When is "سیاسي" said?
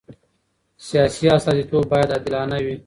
0.87-1.25